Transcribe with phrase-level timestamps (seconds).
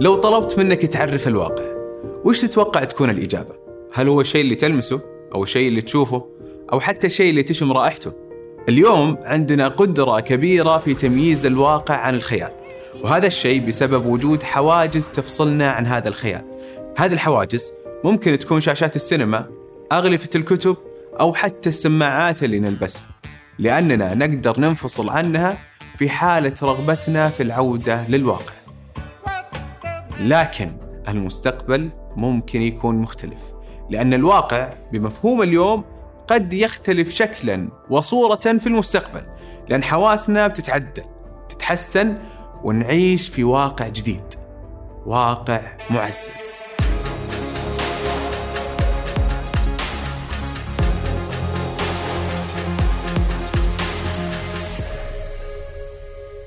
[0.00, 1.64] لو طلبت منك تعرف الواقع
[2.24, 3.54] وش تتوقع تكون الإجابة؟
[3.92, 5.00] هل هو الشيء اللي تلمسه
[5.34, 6.26] أو الشيء اللي تشوفه
[6.72, 8.12] أو حتى الشيء اللي تشم رائحته؟
[8.68, 12.50] اليوم عندنا قدرة كبيرة في تمييز الواقع عن الخيال
[13.02, 16.44] وهذا الشيء بسبب وجود حواجز تفصلنا عن هذا الخيال
[16.98, 17.72] هذه الحواجز
[18.04, 19.46] ممكن تكون شاشات السينما
[19.92, 20.76] أغلفة الكتب
[21.20, 23.08] أو حتى السماعات اللي نلبسها
[23.58, 25.58] لأننا نقدر ننفصل عنها
[25.96, 28.59] في حالة رغبتنا في العودة للواقع
[30.20, 30.72] لكن
[31.08, 33.40] المستقبل ممكن يكون مختلف
[33.90, 35.84] لأن الواقع بمفهوم اليوم
[36.28, 39.22] قد يختلف شكلا وصورة في المستقبل
[39.68, 41.04] لأن حواسنا بتتعدل
[41.48, 42.18] تتحسن
[42.64, 44.34] ونعيش في واقع جديد
[45.06, 45.60] واقع
[45.90, 46.60] معزز.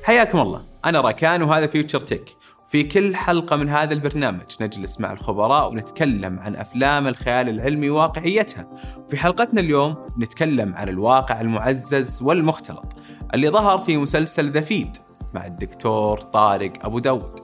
[0.03, 2.42] حياكم الله أنا راكان وهذا فيوتشر تك
[2.73, 8.67] في كل حلقة من هذا البرنامج نجلس مع الخبراء ونتكلم عن أفلام الخيال العلمي وواقعيتها
[9.09, 12.93] في حلقتنا اليوم نتكلم عن الواقع المعزز والمختلط
[13.33, 14.97] اللي ظهر في مسلسل ذا فيد
[15.33, 17.39] مع الدكتور طارق أبو داود.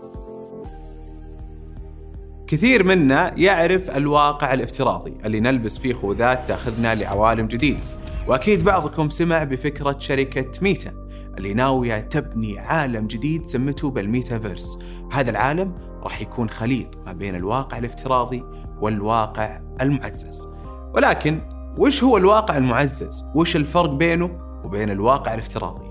[2.48, 7.84] كثير منا يعرف الواقع الافتراضي اللي نلبس فيه خوذات تأخذنا لعوالم جديدة
[8.28, 11.09] وأكيد بعضكم سمع بفكرة شركة ميتا
[11.40, 14.80] اللي ناوية تبني عالم جديد سمته بالميتافيرس
[15.12, 15.74] هذا العالم
[16.04, 18.44] راح يكون خليط ما بين الواقع الافتراضي
[18.82, 20.48] والواقع المعزز
[20.94, 21.42] ولكن
[21.78, 24.32] وش هو الواقع المعزز؟ وش الفرق بينه
[24.64, 25.88] وبين الواقع الافتراضي؟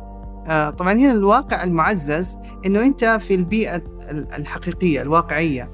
[0.47, 3.83] آه طبعا هنا الواقع المعزز إنه أنت في البيئة
[4.39, 5.71] الحقيقية الواقعية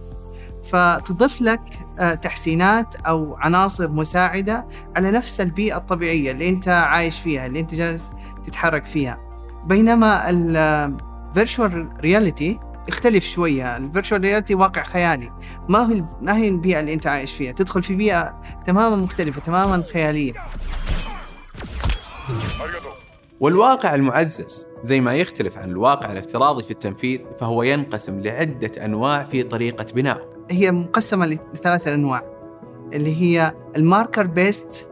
[0.62, 1.60] فتضيف لك
[1.98, 4.66] آه تحسينات أو عناصر مساعدة
[4.96, 8.10] على نفس البيئة الطبيعية اللي أنت عايش فيها اللي أنت جالس
[8.46, 9.33] تتحرك فيها
[9.66, 13.76] بينما ال virtual reality يختلف شوية.
[13.76, 15.32] ال virtual reality واقع خيالي.
[15.68, 19.82] ما هو ما هي البيئة اللي أنت عايش فيها؟ تدخل في بيئة تماما مختلفة تماما
[19.92, 20.32] خيالية.
[23.40, 29.42] والواقع المعزز زي ما يختلف عن الواقع الافتراضي في التنفيذ فهو ينقسم لعدة أنواع في
[29.42, 32.22] طريقة بنائه هي مقسمة لثلاثة أنواع.
[32.92, 34.90] اللي هي ال marker-based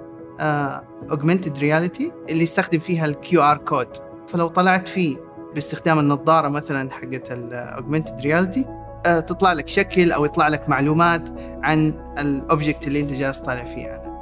[1.10, 3.88] augmented reality اللي يستخدم فيها ال QR code
[4.32, 5.16] فلو طلعت فيه
[5.54, 8.66] باستخدام النظارة مثلا حقت ال augmented reality
[9.04, 11.28] تطلع لك شكل أو يطلع لك معلومات
[11.62, 14.12] عن ال object اللي أنت جالس طالع فيه عنه.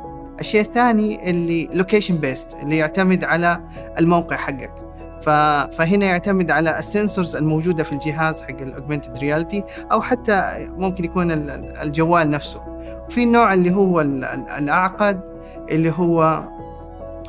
[0.41, 3.61] الشيء الثاني اللي location-based اللي يعتمد على
[3.99, 4.73] الموقع حقك.
[5.73, 11.05] فهنا يعتمد على ال sensors الموجودة في الجهاز حق ال augmented reality أو حتى ممكن
[11.05, 11.31] يكون
[11.83, 12.61] الجوال نفسه.
[13.07, 15.21] وفي النوع اللي هو الأعقد
[15.71, 16.45] اللي هو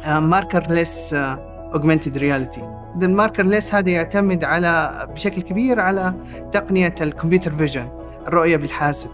[0.08, 2.62] markerless augmented reality
[3.06, 6.14] ال markerless هذا يعتمد على بشكل كبير على
[6.52, 7.88] تقنية ال computer vision
[8.28, 9.10] الرؤية بالحاسب.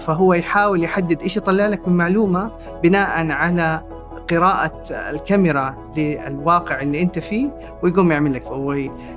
[0.00, 3.82] فهو يحاول يحدد إيش يطلع لك من معلومة بناء على
[4.30, 7.50] قراءة الكاميرا للواقع اللي أنت فيه
[7.82, 8.42] ويقوم يعمل لك.
[8.42, 8.72] فهو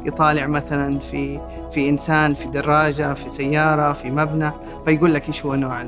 [0.06, 1.40] يطالع مثلا في
[1.72, 4.52] في إنسان في دراجة في سيارة في مبنى
[4.86, 5.82] فيقول لك إيش هو نوع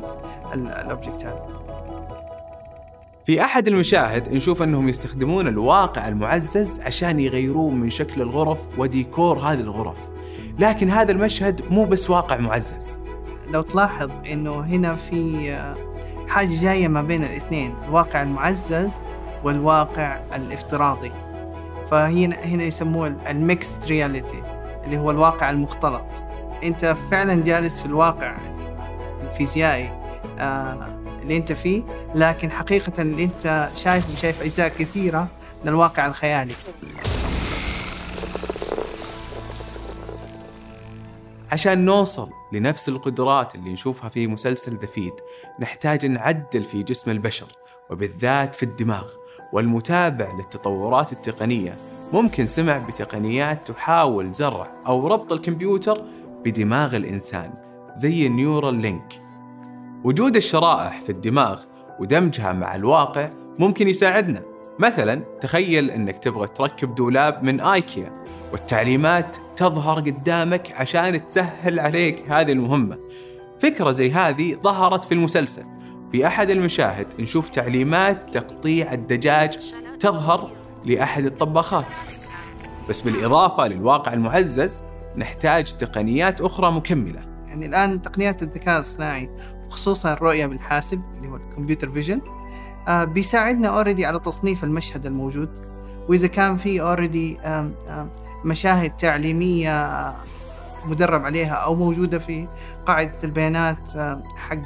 [0.54, 1.57] الاوبجكت هذا.
[3.28, 9.60] في أحد المشاهد نشوف أنهم يستخدمون الواقع المعزز عشان يغيرون من شكل الغرف وديكور هذه
[9.60, 9.98] الغرف.
[10.60, 13.00] لكن هذا المشهد مو بس واقع معزز.
[13.54, 15.58] لو تلاحظ أنه هنا في
[16.28, 19.04] حاجة جاية ما بين الاثنين الواقع المعزز
[19.44, 21.12] والواقع الافتراضي.
[21.92, 24.44] فهنا هنا يسموه ال mixed reality
[24.86, 26.24] اللي هو الواقع المختلط.
[26.64, 28.38] أنت فعلا جالس في الواقع
[29.24, 29.90] الفيزيائي
[30.40, 30.97] آه
[31.28, 31.84] اللي أنت فيه
[32.16, 35.28] لكن حقيقة اللي أنت شايفه شايف أجزاء كثيرة
[35.64, 36.54] من الواقع الخيالي.
[41.52, 45.14] عشان نوصل لنفس القدرات اللي نشوفها في مسلسل The Feed
[45.60, 47.48] نحتاج نعدل في جسم البشر
[47.90, 49.12] وبالذات في الدماغ
[49.54, 51.78] والمتابع للتطورات التقنية.
[52.14, 56.02] ممكن سمع بتقنيات تحاول زرع أو ربط الكمبيوتر
[56.46, 57.54] بدماغ الإنسان
[57.94, 59.27] زي ال Neuralink.
[60.04, 61.64] وجود الشرائح في الدماغ
[62.00, 63.30] ودمجها مع الواقع
[63.60, 64.42] ممكن يساعدنا.
[64.80, 72.52] مثلا تخيل إنك تبغى تركب دولاب من آيكيا والتعليمات تظهر قدامك عشان تسهل عليك هذه
[72.52, 72.98] المهمة.
[73.60, 75.64] فكرة زي هذه ظهرت في المسلسل.
[76.12, 79.58] في أحد المشاهد نشوف تعليمات تقطيع الدجاج
[80.00, 80.52] تظهر
[80.86, 81.86] لأحد الطباخات.
[82.90, 84.84] بس بالإضافة للواقع المعزز
[85.18, 87.20] نحتاج تقنيات أخرى مكملة.
[87.48, 89.30] يعني الآن تقنيات الذكاء الصناعي
[89.68, 92.22] وخصوصا الرؤية بالحاسب اللي هو ال computer vision
[92.88, 95.50] آه بيساعدنا already على تصنيف المشهد الموجود.
[96.10, 97.38] وإذا كان في already
[98.46, 100.14] مشاهد تعليمية
[100.86, 102.48] مدرب عليها أو موجودة في
[102.86, 103.78] قاعدة البيانات
[104.36, 104.64] حق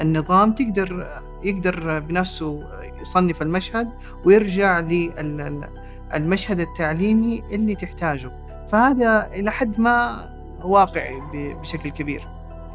[0.00, 1.06] النظام تقدر
[1.44, 2.60] يقدر بنفسه
[3.00, 3.90] يصنف المشهد
[4.24, 8.32] ويرجع للمشهد التعليمي اللي تحتاجه.
[8.68, 10.28] فهذا إلى حد ما
[10.62, 12.28] واقعي بشكل كبير.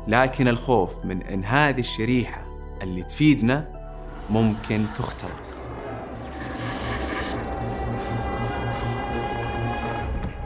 [0.09, 2.45] لكن الخوف من إن هذه الشريحة
[2.81, 3.79] اللي تفيدنا
[4.29, 5.49] ممكن تخترق.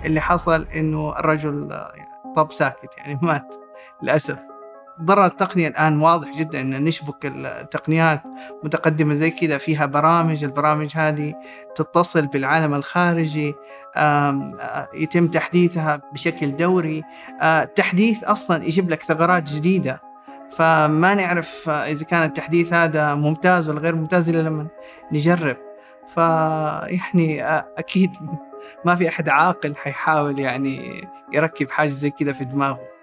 [0.05, 1.85] اللي حصل إنه الرجل
[2.35, 3.55] طب ساكت يعني مات
[4.01, 4.52] للأسف.
[5.01, 8.23] ضرر التقنية الآن واضح جدا أن نشبك التقنيات
[8.63, 11.33] متقدمة زي كذا فيها برامج البرامج هذه
[11.75, 13.55] تتصل بالعالم الخارجي
[14.93, 17.03] يتم تحديثها بشكل دوري.
[17.41, 20.01] التحديث أصلا يجيب لك ثغرات جديدة.
[20.51, 24.67] فما نعرف إذا كان التحديث هذا ممتاز ولا غير ممتاز إلا لما
[25.11, 25.57] نجرب.
[26.07, 27.43] فيعني
[27.77, 28.11] أكيد
[28.85, 32.93] ما في أحد عاقل حيحاول يعني يركب حاجة زي كذا في دماغه.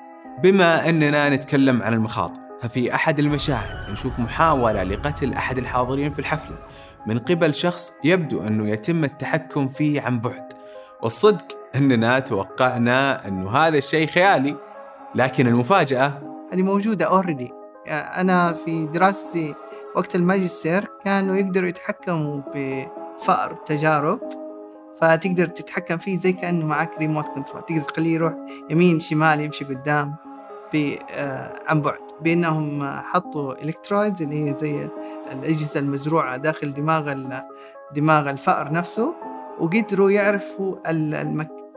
[0.43, 6.56] بما أننا نتكلم عن المخاطر ففي أحد المشاهد نشوف محاولة لقتل أحد الحاضرين في الحفلة.
[7.06, 10.53] من قبل شخص يبدو أنه يتم التحكم فيه عن بعد.
[11.03, 14.56] والصدق أننا توقعنا أنه هذا الشيء خيالي
[15.15, 16.23] لكن المفاجأة؟
[16.53, 17.53] هذه موجودة اوريدي
[17.87, 19.55] يعني أنا في دراستي
[19.97, 24.21] وقت الماجستير كانوا يقدروا يتحكموا بفأر تجارب
[25.00, 28.32] فتقدر تتحكم فيه زي كأنه معك remote control تقدر تخليه يروح
[28.70, 30.17] يمين شمال يمشي قدام
[31.11, 31.99] آه، عن بعد.
[32.20, 34.88] بأنهم حطوا electrodes اللي هي زي
[35.32, 37.14] الأجهزة المزروعة داخل دماغ
[37.94, 39.14] دماغ الفأر نفسه
[39.61, 40.76] وقدروا يعرفوا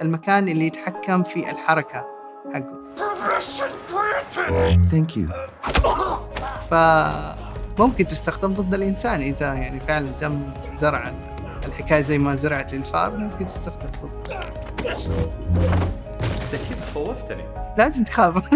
[0.01, 2.05] المكان اللي يتحكم في الحركة
[2.53, 2.83] حقه.
[4.91, 5.27] Thank you.
[6.71, 11.13] فممكن تستخدم ضد الإنسان إذا يعني فعلا تم زرع
[11.65, 13.89] الحكاية زي ما زرعت الفار ممكن تستخدم.
[16.43, 17.43] أنت كيف خوفتني؟
[17.77, 18.53] لازم تخاف.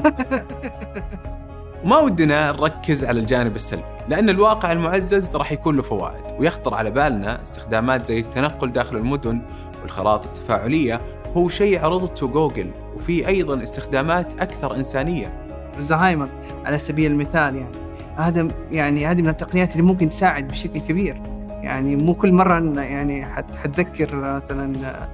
[1.86, 6.92] ما ودنا نركز على الجانب السلبي لأن الواقع المعزز راح يكون له فوائد ويخطر على
[6.92, 9.42] بالنا استخدامات زي التنقل داخل المدن
[9.82, 11.02] والخرائط التفاعلية.
[11.38, 15.48] هو شيء عرضته جوجل وفي أيضا استخدامات أكثر إنسانية.
[15.80, 16.30] زهايمر
[16.66, 17.78] على سبيل المثال يعني.
[18.16, 21.22] هذا يعني هذه من التقنيات اللي ممكن تساعد بشكل كبير.
[21.62, 25.08] يعني مو كل مرة يعني حتذكر مثلا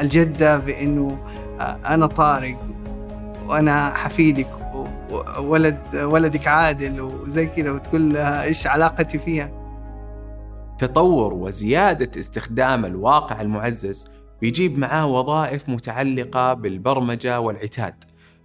[0.00, 1.18] الجدة بأنه
[1.86, 2.58] أنا طارق
[3.48, 4.48] وأنا حفيدك
[5.38, 9.50] وولد ولدك عادل وزي كذا وتقول لها إيش علاقتي فيها.
[10.78, 14.04] تطور وزيادة استخدام الواقع المعزز
[14.40, 18.04] بيجيب معاه وظائف متعلقة بالبرمجة والعتاد.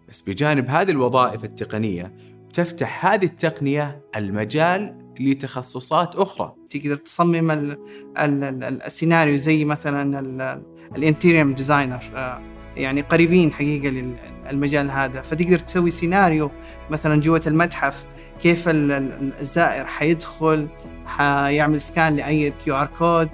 [0.10, 2.14] بس بجانب هذه الوظائف التقنية
[2.54, 6.56] تفتح هذه التقنية المجال لتخصصات أخرى.
[6.70, 7.72] تقدر تصمم ال
[8.18, 10.62] ال ال السيناريو زي مثلا
[10.96, 12.42] ال interior designer آه،
[12.76, 15.22] يعني قريبين حقيقة للمجال هذا.
[15.22, 16.52] فتقدر تسوي سيناريو
[16.90, 18.06] مثلا جوة المتحف
[18.42, 20.68] كيف الزائر حيدخل
[21.06, 23.30] حيعمل scan لأي QR code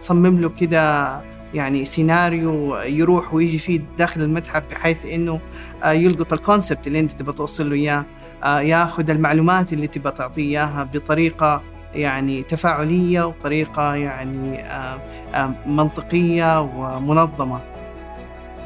[0.00, 5.40] تصمم له كده يعني سيناريو يروح ويجي فيه داخل المتحف بحيث إنه
[5.82, 8.04] آه، يلقط ال concept اللي أنت تبغى توصل له إياه
[8.44, 11.62] آه، ياخذ المعلومات اللي تبغى تعطيه إياها بطريقة
[11.94, 17.60] يعني تفاعلية وطريقة يعني آه، منطقية ومنظمة.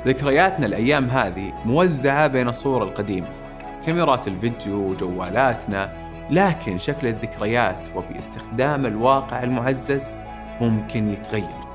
[0.06, 3.28] ذكرياتنا الأيام هذه موزعة بين الصور القديمة
[3.86, 10.14] كاميرات الفيديو وجوالاتنا لكن شكل الذكريات وباستخدام الواقع المعزز
[10.60, 11.67] ممكن يتغير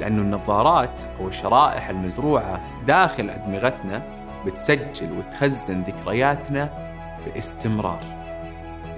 [0.00, 4.02] لأن النظارات أو الشرائح المزروعة داخل أدمغتنا
[4.46, 6.90] بتسجل وتخزن ذكرياتنا
[7.26, 8.20] باستمرار.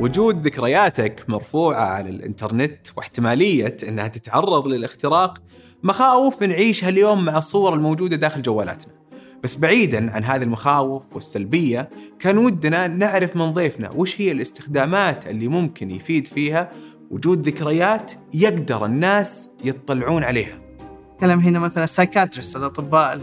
[0.00, 5.38] وجود ذكرياتك مرفوعة على الإنترنت واحتمالية أنها تتعرض للاختراق
[5.82, 8.92] مخاوف نعيشها اليوم مع الصور الموجودة داخل جوالاتنا.
[9.42, 15.49] بس بعيدا عن هذه المخاوف والسلبية كان ودنا نعرف من ضيفنا وش هي الاستخدامات اللي
[15.49, 16.73] ممكن يفيد فيها
[17.11, 20.62] وجود ذكريات يقدر الناس يطلعون عليها.
[21.23, 23.14] نتكلم هنا مثلا السايكاتريست الاطباء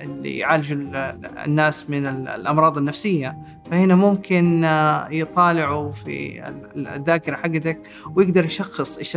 [0.00, 0.78] اللي يعالجوا
[1.44, 3.38] الناس من الأمراض النفسية.
[3.70, 6.42] فهنا ممكن آه، يطالعوا في
[6.76, 7.80] الذاكرة حقتك
[8.16, 9.16] ويقدر يشخص إيش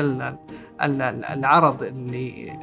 [0.81, 2.53] العرض اللي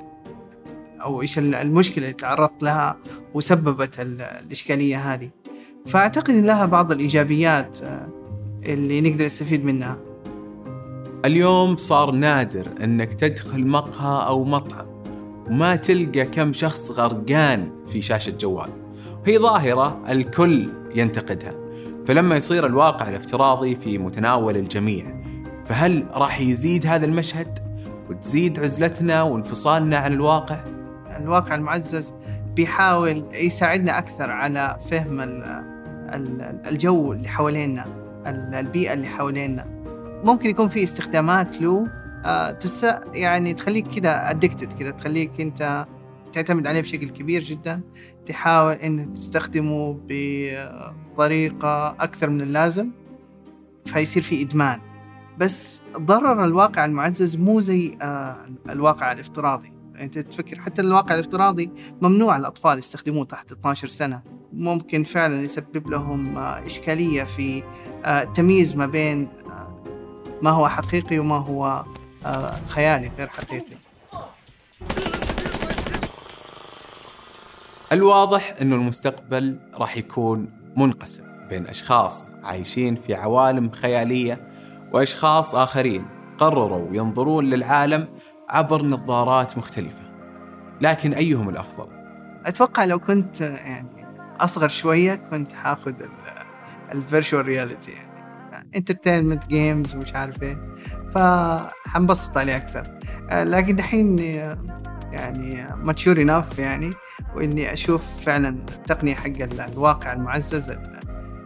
[1.03, 2.97] أو إيش المشكلة اللي تعرضت لها
[3.35, 5.31] وسببت الإشكالية هذه.
[5.87, 8.09] فأعتقد لها بعض الإيجابيات آه،
[8.65, 9.99] اللي نقدر نستفيد منها.
[11.25, 14.88] اليوم صار نادر إنك تدخل مقهى أو مطعم.
[15.51, 18.71] وما تلقى كم شخص غرقان في شاشة جوال.
[19.27, 21.55] وهي ظاهرة الكل ينتقدها.
[22.07, 25.19] فلما يصير الواقع الافتراضي في متناول الجميع
[25.65, 27.59] فهل راح يزيد هذا المشهد؟
[28.11, 30.65] وتزيد عزلتنا وانفصالنا عن الواقع؟
[31.17, 32.15] الواقع المعزز
[32.55, 35.21] بيحاول يساعدنا أكثر على فهم
[36.67, 37.87] الجو اللي حوالينا
[38.61, 39.67] البيئة اللي حوالينا
[40.25, 41.87] ممكن يكون في استخدامات له
[42.61, 45.87] تس يعني تخليك كذا ادكتد كذا تخليك أنت
[46.33, 47.81] تعتمد عليه بشكل كبير جدا
[48.27, 52.91] تحاول انك تستخدمه بطريقة أكثر من اللازم
[53.87, 54.81] فيصير في إدمان.
[55.39, 59.73] بس ضرر الواقع المعزز مو زي آه، الواقع الافتراضي.
[60.01, 61.71] انت تفكر حتى الواقع الافتراضي
[62.03, 64.23] ممنوع الأطفال يستخدموه تحت 12 سنة.
[64.53, 67.63] ممكن فعلا يسبب لهم آه، إشكالية في
[68.07, 69.29] التمييز ما بين
[70.43, 71.87] ما هو حقيقي وما هو آه،
[72.69, 73.77] خيالي غير حقيقي
[77.93, 84.49] الواضح أنه المستقبل راح يكون منقسم بين أشخاص عايشين في عوالم خيالية
[84.93, 86.07] وأشخاص آخرين
[86.39, 88.09] قرروا ينظرون للعالم
[88.49, 90.09] عبر نظارات مختلفة.
[90.81, 91.89] لكن أيهم الأفضل؟
[92.47, 94.07] أتوقع لو كنت يعني
[94.41, 95.95] أصغر شوية كنت حاخذ
[96.93, 98.09] ال virtual reality يعني.
[98.77, 100.75] entertainment games ومش عارف إيه.
[101.19, 102.99] فحنبسط عليه أكثر.
[103.31, 104.19] آه، لكن دحين
[105.13, 106.93] يعني mature enough يعني
[107.35, 109.33] وإني أشوف فعلا التقنية حق
[109.73, 110.71] الواقع المعزز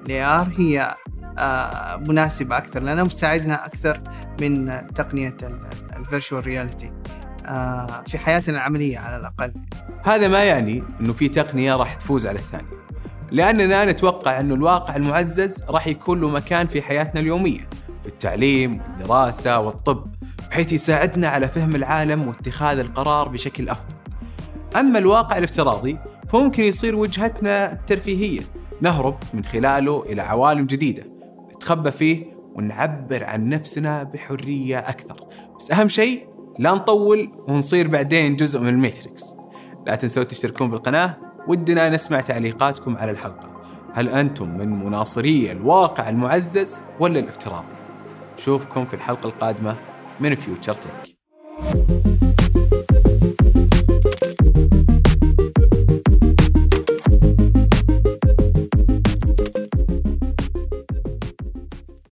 [0.06, 0.94] ال AR هي
[1.38, 4.00] آه، مناسبة أكثر لأنها بتساعدنا أكثر
[4.40, 5.36] من تقنية
[5.96, 6.92] ال virtual reality
[7.46, 9.54] آه، في حياتنا العملية على الأقل.
[10.04, 12.82] هذا ما يعني إنه في تقنية راح تفوز على الثانية
[13.30, 17.68] لأننا نتوقع أن الواقع المعزز راح يكون له مكان في حياتنا اليومية.
[18.06, 20.06] التعليم والدراسة والطب
[20.50, 23.94] بحيث يساعدنا على فهم العالم واتخاذ القرار بشكل أفضل.
[24.76, 28.40] أما الواقع الافتراضي فممكن يصير وجهتنا الترفيهية.
[28.80, 31.04] نهرب من خلاله إلى عوالم جديدة
[31.56, 35.16] نتخبى فيه ونعبر عن نفسنا بحرية أكثر.
[35.58, 36.26] بس أهم شيء
[36.58, 39.36] لا نطول ونصير بعدين جزء من الميتريكس.
[39.86, 41.16] لا تنسوا تشتركون بالقناة
[41.48, 43.52] ودنا نسمع تعليقاتكم على الحلقة.
[43.94, 47.81] هل أنتم من مناصري الواقع المعزز ولا الافتراضي؟
[48.38, 49.76] نشوفكم في الحلقة القادمة
[50.20, 51.16] من فيوتشر تك